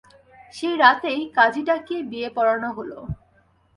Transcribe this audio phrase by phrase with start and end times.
[0.53, 2.91] সেই রাতেই কাজী ডাকিয়ে বিয়ে পড়ানো হল।